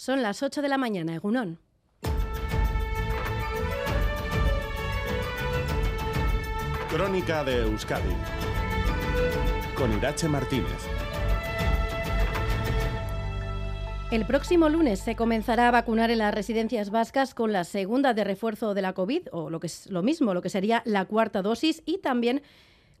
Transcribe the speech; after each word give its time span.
Son 0.00 0.22
las 0.22 0.44
8 0.44 0.62
de 0.62 0.68
la 0.68 0.78
mañana, 0.78 1.12
Egunón. 1.12 1.58
Crónica 6.88 7.42
de 7.42 7.62
Euskadi 7.62 8.14
con 9.74 9.92
Irache 9.92 10.28
Martínez. 10.28 10.86
El 14.12 14.24
próximo 14.24 14.68
lunes 14.68 15.00
se 15.00 15.16
comenzará 15.16 15.66
a 15.66 15.72
vacunar 15.72 16.12
en 16.12 16.18
las 16.18 16.32
residencias 16.32 16.90
vascas 16.90 17.34
con 17.34 17.52
la 17.52 17.64
segunda 17.64 18.14
de 18.14 18.22
refuerzo 18.22 18.74
de 18.74 18.82
la 18.82 18.92
COVID, 18.92 19.26
o 19.32 19.50
lo 19.50 19.58
que 19.58 19.66
es 19.66 19.90
lo 19.90 20.04
mismo, 20.04 20.32
lo 20.32 20.42
que 20.42 20.48
sería 20.48 20.80
la 20.84 21.06
cuarta 21.06 21.42
dosis, 21.42 21.82
y 21.86 21.98
también 21.98 22.42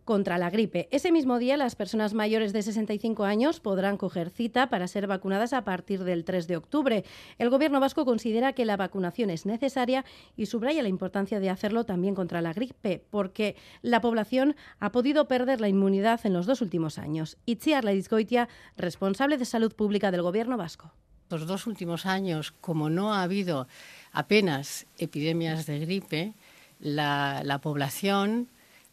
contra 0.08 0.38
la 0.38 0.48
gripe. 0.48 0.88
Ese 0.90 1.12
mismo 1.12 1.38
día, 1.38 1.58
las 1.58 1.76
personas 1.76 2.14
mayores 2.14 2.54
de 2.54 2.62
65 2.62 3.26
años 3.26 3.60
podrán 3.60 3.98
coger 3.98 4.30
cita 4.30 4.70
para 4.70 4.88
ser 4.88 5.06
vacunadas 5.06 5.52
a 5.52 5.64
partir 5.64 6.02
del 6.02 6.24
3 6.24 6.48
de 6.48 6.56
octubre. 6.56 7.04
El 7.36 7.50
Gobierno 7.50 7.78
vasco 7.78 8.06
considera 8.06 8.54
que 8.54 8.64
la 8.64 8.78
vacunación 8.78 9.28
es 9.28 9.44
necesaria 9.44 10.06
y 10.34 10.46
subraya 10.46 10.82
la 10.82 10.88
importancia 10.88 11.40
de 11.40 11.50
hacerlo 11.50 11.84
también 11.84 12.14
contra 12.14 12.40
la 12.40 12.54
gripe, 12.54 13.04
porque 13.10 13.54
la 13.82 14.00
población 14.00 14.56
ha 14.80 14.92
podido 14.92 15.28
perder 15.28 15.60
la 15.60 15.68
inmunidad 15.68 16.24
en 16.24 16.32
los 16.32 16.46
dos 16.46 16.62
últimos 16.62 16.96
años. 16.96 17.36
Itziar 17.44 17.84
Ledizgoitia, 17.84 18.48
responsable 18.78 19.36
de 19.36 19.44
Salud 19.44 19.74
Pública 19.74 20.10
del 20.10 20.22
Gobierno 20.22 20.56
vasco. 20.56 20.90
Los 21.28 21.46
dos 21.46 21.66
últimos 21.66 22.06
años, 22.06 22.54
como 22.62 22.88
no 22.88 23.12
ha 23.12 23.22
habido 23.22 23.68
apenas 24.12 24.86
epidemias 24.96 25.66
de 25.66 25.80
gripe, 25.80 26.32
la, 26.80 27.42
la 27.44 27.60
población 27.60 28.48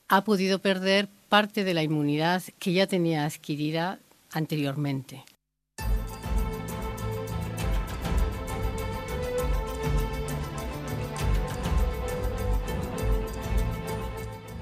ha 0.07 0.23
podido 0.23 0.59
perder 0.59 1.09
parte 1.29 1.63
de 1.63 1.73
la 1.73 1.83
inmunidad 1.83 2.43
que 2.59 2.73
ya 2.73 2.87
tenía 2.87 3.25
adquirida 3.25 3.99
anteriormente. 4.31 5.23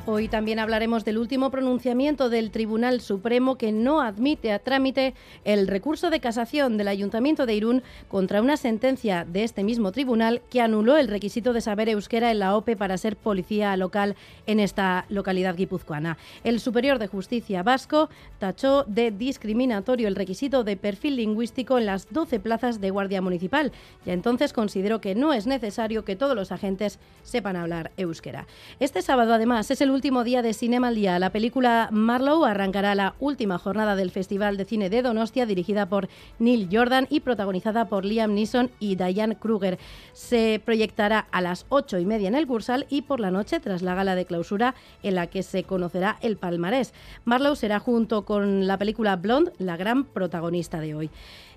Hoy 0.06 0.28
también 0.28 0.60
hablaremos 0.60 1.06
del 1.06 1.18
último 1.18 1.50
pronunciamiento 1.50 2.30
del 2.30 2.52
Tribunal 2.52 3.00
Supremo 3.00 3.58
que 3.58 3.72
no 3.72 4.02
admite 4.02 4.52
a 4.52 4.60
trámite 4.60 5.14
el 5.46 5.66
recurso 5.66 6.10
de 6.10 6.20
casación 6.20 6.76
del 6.76 6.90
Ayuntamiento 6.90 7.46
de 7.46 7.56
Irún 7.56 7.84
contra 8.10 8.42
una 8.42 8.58
sentencia 8.58 9.24
de 9.24 9.46
este 9.46 9.64
mismo 9.64 9.94
tribunal 9.94 10.42
que 10.50 10.60
anuló 10.60 10.98
el 10.98 11.08
requisito 11.08 11.54
de 11.54 11.62
saber 11.62 11.88
euskera 11.88 12.32
en 12.32 12.40
la 12.40 12.58
OPE 12.58 12.76
para 12.76 12.98
ser 12.98 13.16
policía 13.16 13.78
local 13.78 14.18
en 14.46 14.60
esta 14.60 15.06
localidad 15.08 15.56
guipuzcoana. 15.56 16.18
El 16.44 16.60
Superior 16.60 17.00
de 17.00 17.08
Justicia 17.08 17.64
vasco 17.64 18.10
tachó 18.40 18.84
de 18.84 19.10
discriminatorio 19.10 20.10
el 20.10 20.18
requisito 20.18 20.66
de 20.66 20.76
perfil 20.76 21.16
lingüístico 21.16 21.78
en 21.78 21.86
las 21.86 22.12
12 22.12 22.42
plazas 22.42 22.82
de 22.82 22.90
Guardia 22.90 23.22
Municipal 23.22 23.72
y 24.06 24.10
entonces 24.10 24.52
consideró 24.52 25.00
que 25.00 25.16
no 25.16 25.32
es 25.32 25.48
necesario 25.48 26.04
que 26.04 26.18
todos 26.18 26.36
los 26.36 26.52
agentes 26.52 27.00
sepan 27.24 27.56
hablar 27.56 27.94
euskera. 27.96 28.48
Este 28.82 29.02
sábado 29.02 29.34
además 29.34 29.72
es 29.72 29.80
el 29.80 29.94
último 29.94 30.03
día 30.04 30.42
de 30.42 30.54
Cinema 30.54 30.90
al 30.90 30.96
Día. 30.96 31.18
La 31.18 31.32
película 31.32 31.88
Marlowe 31.90 32.44
arrancará 32.46 32.94
la 32.94 33.16
última 33.20 33.58
jornada 33.58 33.96
del 33.96 34.12
Festival 34.12 34.58
de 34.58 34.66
Cine 34.66 34.90
de 34.90 35.02
Donostia, 35.02 35.46
dirigida 35.46 35.88
por 35.88 36.10
Neil 36.40 36.68
Jordan 36.70 37.08
y 37.10 37.22
protagonizada 37.22 37.88
por 37.88 38.04
Liam 38.04 38.34
Neeson 38.34 38.70
y 38.80 38.96
Diane 38.96 39.38
Kruger. 39.38 39.80
Se 40.12 40.62
proyectará 40.64 41.26
a 41.32 41.40
las 41.40 41.66
ocho 41.70 42.00
y 42.00 42.06
media 42.06 42.28
en 42.28 42.36
el 42.36 42.48
Cursal 42.48 42.86
y 42.90 43.04
por 43.04 43.22
la 43.22 43.32
noche, 43.32 43.62
tras 43.62 43.82
la 43.82 43.96
gala 43.96 44.16
de 44.16 44.26
clausura, 44.26 44.76
en 45.04 45.16
la 45.16 45.28
que 45.28 45.42
se 45.42 45.64
conocerá 45.64 46.18
el 46.22 46.36
palmarés. 46.36 46.94
Marlowe 47.24 47.56
será 47.56 47.80
junto 47.80 48.26
con 48.26 48.68
la 48.68 48.78
película 48.78 49.16
Blonde 49.16 49.54
la 49.58 49.78
gran 49.78 50.04
protagonista 50.04 50.82
de 50.82 50.96
hoy. 50.96 51.10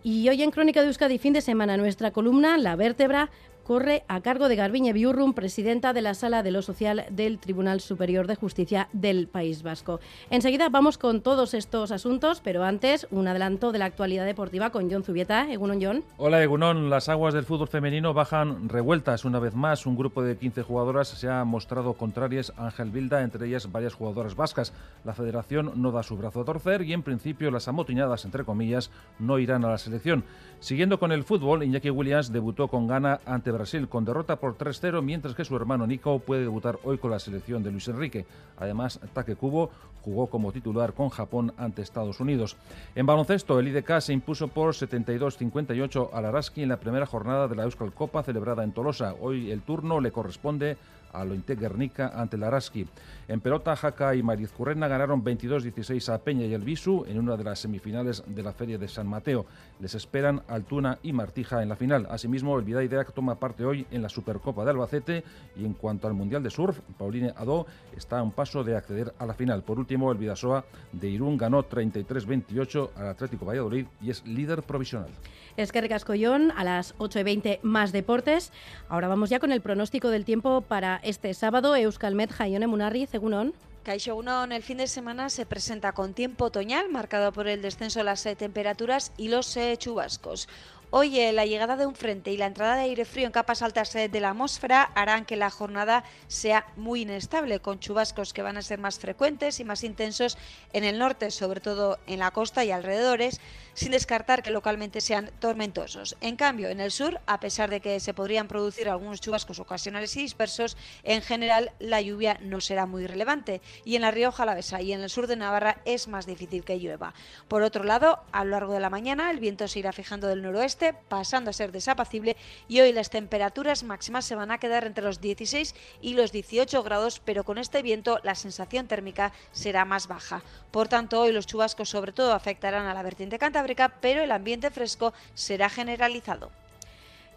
Y 0.05 0.28
hoy 0.28 0.44
en 0.44 0.53
Crónica 0.53 0.83
de 0.83 0.86
Euskadi, 0.86 1.19
fin 1.19 1.33
de 1.33 1.41
semana, 1.41 1.77
nuestra 1.77 2.12
columna 2.12 2.58
La 2.58 2.77
Vértebra 2.77 3.28
corre 3.67 4.05
a 4.06 4.20
cargo 4.20 4.48
de 4.48 4.55
Garbiñe 4.55 4.92
Biurrum, 4.92 5.34
presidenta 5.34 5.92
de 5.92 6.00
la 6.00 6.14
Sala 6.14 6.45
de 6.45 6.53
lo 6.53 6.62
Social 6.62 7.05
del 7.11 7.41
Tribunal 7.41 7.81
Superior 7.81 8.28
de 8.28 8.36
Justicia 8.36 8.89
del 8.92 9.27
País 9.27 9.64
Vasco. 9.64 9.99
Enseguida 10.31 10.69
vamos 10.69 10.99
con 10.99 11.21
todos 11.21 11.53
estos 11.53 11.91
asuntos, 11.91 12.41
pero 12.41 12.62
antes 12.62 13.09
un 13.10 13.27
adelanto 13.27 13.72
de 13.72 13.81
la 13.81 13.87
actualidad 13.87 14.25
deportiva 14.25 14.71
con 14.71 14.88
John 14.88 15.03
Zubieta. 15.03 15.50
Egunon, 15.50 15.81
John. 15.82 16.04
Hola, 16.16 16.41
Egunon. 16.44 16.91
Las 16.91 17.09
aguas 17.09 17.34
del 17.34 17.44
fútbol 17.44 17.66
femenino 17.66 18.15
bajan 18.15 18.69
revueltas 18.69 19.25
una 19.25 19.41
vez 19.41 19.56
más. 19.56 19.84
Un 19.84 19.97
grupo 19.97 20.22
de 20.22 20.37
15 20.37 20.62
jugadoras 20.62 21.09
se 21.09 21.28
ha 21.28 21.44
mostrado 21.44 21.94
contrarias 21.94 22.53
a 22.56 22.66
Ángel 22.66 22.93
Bilda, 22.93 23.22
entre 23.22 23.48
ellas 23.48 23.72
varias 23.72 23.94
jugadoras 23.94 24.37
vascas. 24.37 24.72
La 25.04 25.12
federación 25.12 25.72
no 25.75 25.91
da 25.91 26.04
su 26.04 26.16
brazo 26.16 26.43
a 26.43 26.44
torcer 26.44 26.83
y 26.83 26.93
en 26.93 27.03
principio 27.03 27.50
las 27.50 27.66
amotinadas, 27.66 28.25
entre 28.27 28.44
comillas, 28.44 28.93
no 29.19 29.41
irán 29.41 29.65
a 29.65 29.71
la 29.71 29.78
selección. 29.78 30.22
Siguiendo 30.60 31.00
con 31.00 31.10
el 31.10 31.25
fútbol, 31.25 31.65
Iñaki 31.65 31.91
Williams 31.91 32.33
debutó 32.33 32.69
con 32.69 32.87
gana 32.87 33.19
ante 33.27 33.56
Brasil 33.56 33.89
con 33.89 34.05
derrota 34.05 34.37
por 34.37 34.56
3-0, 34.56 35.03
mientras 35.03 35.34
que 35.34 35.44
su 35.44 35.56
hermano 35.56 35.87
Nico 35.87 36.19
puede 36.19 36.43
debutar 36.43 36.78
hoy 36.84 36.99
con 36.99 37.11
la 37.11 37.19
selección 37.19 37.62
de 37.62 37.71
Luis 37.71 37.89
Enrique. 37.89 38.27
Además, 38.59 39.00
Take 39.15 39.37
Kubo 39.37 39.71
jugó 40.03 40.28
como 40.28 40.53
titular 40.53 40.93
con 40.93 41.09
Japón 41.09 41.53
ante 41.59 41.83
Estados 41.83 42.21
Unidos. 42.21 42.56
En 42.95 43.06
baloncesto, 43.06 43.59
el 43.59 43.69
IDK 43.69 44.00
se 44.00 44.12
impuso 44.12 44.49
por 44.49 44.72
72-58 44.72 46.11
al 46.12 46.27
Araski 46.27 46.62
en 46.62 46.69
la 46.69 46.78
primera 46.78 47.06
jornada 47.06 47.49
de 47.49 47.56
la 47.56 47.65
Euskal 47.65 47.93
Copa 47.93 48.22
celebrada 48.22 48.62
en 48.62 48.72
Tolosa. 48.72 49.15
Hoy 49.21 49.50
el 49.50 49.62
turno 49.62 50.00
le 50.00 50.12
corresponde 50.12 50.77
a 51.12 51.25
Lointe 51.25 51.56
Guernica 51.56 52.12
ante 52.15 52.37
el 52.37 52.45
Araski. 52.45 52.87
En 53.28 53.41
pelota, 53.41 53.75
Jaca 53.75 54.15
y 54.15 54.22
Mariz 54.22 54.53
Currena 54.53 54.87
ganaron 54.87 55.25
22-16 55.25 56.12
a 56.12 56.19
Peña 56.19 56.47
y 56.47 56.55
el 56.55 56.62
Visu 56.62 57.05
en 57.09 57.19
una 57.19 57.37
de 57.37 57.45
las 57.45 57.59
semifinales 57.59 58.22
de 58.27 58.43
la 58.43 58.53
Feria 58.53 58.78
de 58.78 58.89
San 58.89 59.06
Mateo. 59.06 59.47
Les 59.81 59.95
esperan 59.95 60.43
Altuna 60.49 60.99
y 61.03 61.12
Martija 61.12 61.62
en 61.62 61.69
la 61.69 61.77
final. 61.77 62.06
Asimismo, 62.11 62.59
el 62.59 62.65
Vidaideac 62.65 63.12
toma 63.12 63.37
parte 63.37 63.46
hoy 63.65 63.87
en 63.91 64.03
la 64.03 64.09
Supercopa 64.09 64.65
de 64.65 64.71
Albacete 64.71 65.25
y 65.57 65.65
en 65.65 65.75
cuanto 65.75 66.07
al 66.07 66.15
Mundial 66.15 66.43
de 66.43 66.51
Surf, 66.51 66.81
Pauline 66.99 67.33
Adó 67.37 67.67
está 67.97 68.19
a 68.19 68.23
un 68.23 68.33
paso 68.33 68.65
de 68.65 68.77
acceder 68.77 69.15
a 69.19 69.27
la 69.27 69.34
final. 69.34 69.62
Por 69.62 69.79
último, 69.79 70.11
el 70.11 70.19
Vidasoa 70.19 70.65
de 70.93 71.09
Irún 71.09 71.37
ganó 71.37 71.62
33-28 71.69 72.91
al 72.97 73.09
Atlético 73.09 73.47
Valladolid 73.47 73.87
y 74.01 74.11
es 74.11 74.27
líder 74.27 74.62
provisional. 74.62 75.11
Es 75.57 75.73
que 75.73 75.79
a 75.79 76.65
las 76.65 76.95
8 76.99 77.21
y 77.21 77.23
20 77.23 77.61
más 77.62 77.93
deportes. 77.93 78.53
Ahora 78.89 79.09
vamos 79.09 79.31
ya 79.31 79.39
con 79.39 79.53
el 79.53 79.61
pronóstico 79.61 80.11
del 80.11 80.25
tiempo 80.25 80.61
para 80.61 80.97
este 81.03 81.33
sábado. 81.34 81.77
Euskalmet 81.77 82.33
Jaione 82.33 82.67
Munarri, 82.67 83.09
Egunon. 83.11 83.55
Caixo 83.83 84.21
el 84.51 84.63
fin 84.65 84.78
de 84.78 84.89
semana 84.89 85.31
se 85.31 85.47
presenta 85.47 85.93
con 85.93 86.13
tiempo 86.13 86.47
otoñal, 86.47 86.91
marcado 86.91 87.31
por 87.31 87.47
el 87.47 87.63
descenso 87.63 88.01
de 88.01 88.05
las 88.05 88.25
temperaturas 88.37 89.13
y 89.17 89.28
los 89.28 89.57
chubascos. 89.78 90.49
Hoy 90.91 91.19
eh, 91.19 91.32
la 91.32 91.47
llegada 91.47 91.76
de 91.76 91.84
un 91.84 91.97
frente 91.97 92.30
y 92.30 92.36
la 92.36 92.47
entrada 92.47 92.76
de 92.76 92.82
aire 92.82 93.04
frío 93.04 93.26
en 93.26 93.32
capas 93.32 93.60
altas 93.60 93.92
de 93.92 94.20
la 94.20 94.30
atmósfera 94.30 94.82
harán 94.94 95.24
que 95.24 95.34
la 95.34 95.50
jornada 95.50 96.04
sea 96.28 96.64
muy 96.76 97.02
inestable, 97.02 97.58
con 97.58 97.80
chubascos 97.80 98.32
que 98.32 98.42
van 98.42 98.56
a 98.56 98.62
ser 98.62 98.78
más 98.78 99.00
frecuentes 99.00 99.58
y 99.58 99.64
más 99.64 99.82
intensos 99.82 100.38
en 100.72 100.84
el 100.84 101.00
norte, 101.00 101.32
sobre 101.32 101.60
todo 101.60 101.98
en 102.06 102.20
la 102.20 102.30
costa 102.30 102.64
y 102.64 102.70
alrededores, 102.70 103.41
sin 103.74 103.91
descartar 103.91 104.42
que 104.42 104.50
localmente 104.50 105.00
sean 105.00 105.30
tormentosos. 105.38 106.16
En 106.20 106.36
cambio, 106.36 106.69
en 106.69 106.80
el 106.80 106.91
sur, 106.91 107.20
a 107.26 107.41
pesar 107.41 107.68
de 107.68 107.80
que 107.80 108.00
se 108.00 108.14
podrían 108.14 108.48
producir 108.48 108.88
algunos 108.88 109.20
chubascos 109.20 109.58
ocasionales 109.58 110.16
y 110.16 110.22
dispersos, 110.22 110.76
en 111.03 111.20
general 111.20 111.72
la 111.78 112.00
lluvia 112.00 112.38
no 112.41 112.60
será 112.60 112.86
muy 112.86 113.06
relevante 113.06 113.60
y 113.84 113.97
en 113.97 114.03
la 114.03 114.12
Rioja 114.12 114.44
Alavesa 114.44 114.80
y 114.80 114.92
en 114.92 115.03
el 115.03 115.10
sur 115.10 115.26
de 115.26 115.36
Navarra 115.36 115.82
es 115.84 116.08
más 116.08 116.26
difícil 116.26 116.64
que 116.64 116.78
llueva. 116.78 117.12
Por 117.48 117.62
otro 117.62 117.84
lado, 117.84 118.20
a 118.32 118.44
lo 118.44 118.53
largo 118.53 118.72
de 118.72 118.80
la 118.80 118.88
mañana 118.88 119.30
el 119.30 119.41
viento 119.41 119.68
se 119.68 119.80
irá 119.80 119.92
fijando 119.92 120.26
del 120.28 120.42
noroeste, 120.42 120.85
pasando 120.94 121.50
a 121.50 121.52
ser 121.52 121.72
desapacible 121.72 122.36
y 122.69 122.80
hoy 122.80 122.92
las 122.92 123.10
temperaturas 123.10 123.82
máximas 123.82 124.24
se 124.24 124.34
van 124.34 124.50
a 124.50 124.58
quedar 124.58 124.84
entre 124.84 125.04
los 125.04 125.20
16 125.20 125.74
y 126.00 126.14
los 126.14 126.32
18 126.32 126.82
grados, 126.82 127.20
pero 127.24 127.44
con 127.44 127.58
este 127.58 127.82
viento 127.82 128.20
la 128.22 128.34
sensación 128.34 128.86
térmica 128.86 129.32
será 129.52 129.84
más 129.84 130.08
baja. 130.08 130.42
Por 130.70 130.88
tanto, 130.88 131.20
hoy 131.20 131.32
los 131.32 131.47
chubascos 131.47 131.91
sobre 131.91 132.12
todo 132.12 132.32
afectarán 132.32 132.86
a 132.86 132.94
la 132.94 133.02
vertiente 133.02 133.38
cántabra 133.38 133.66
pero 134.00 134.22
el 134.22 134.32
ambiente 134.32 134.70
fresco 134.70 135.12
será 135.34 135.69
generalizado. 135.69 136.50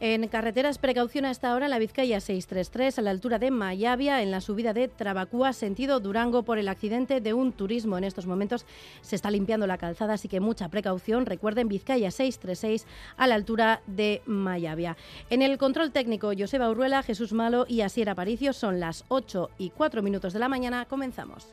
En 0.02 0.26
carreteras, 0.30 0.78
precaución 0.78 1.26
a 1.26 1.32
esta 1.32 1.54
hora 1.54 1.66
en 1.66 1.72
la 1.72 1.78
Vizcaya 1.78 2.22
633 2.22 3.00
a 3.00 3.02
la 3.02 3.12
altura 3.12 3.38
de 3.38 3.52
Mayavia, 3.52 4.22
en 4.22 4.32
la 4.32 4.40
subida 4.40 4.72
de 4.72 4.88
Trabacúa, 4.88 5.52
sentido 5.52 6.00
Durango, 6.00 6.44
por 6.44 6.58
el 6.58 6.70
accidente 6.70 7.20
de 7.20 7.34
un 7.34 7.52
turismo. 7.52 7.98
En 7.98 8.06
estos 8.06 8.26
momentos 8.26 8.66
se 9.02 9.18
está 9.18 9.30
limpiando 9.30 9.68
la 9.68 9.78
calzada, 9.78 10.14
así 10.14 10.30
que 10.30 10.40
mucha 10.40 10.70
precaución. 10.70 11.26
Recuerden, 11.26 11.68
Vizcaya 11.68 12.12
636 12.12 12.88
a 13.18 13.28
la 13.28 13.36
altura 13.36 13.82
de 13.88 14.22
Mayavia. 14.26 14.96
En 15.30 15.42
el 15.42 15.58
control 15.58 15.92
técnico, 15.92 16.32
Joseba 16.38 16.70
Urruela, 16.70 17.04
Jesús 17.04 17.34
Malo 17.34 17.66
y 17.68 17.82
Asier 17.82 18.10
Aparicio. 18.10 18.54
Son 18.54 18.80
las 18.80 19.04
8 19.10 19.50
y 19.58 19.72
4 19.72 20.02
minutos 20.02 20.32
de 20.32 20.40
la 20.40 20.48
mañana. 20.48 20.86
Comenzamos. 20.86 21.46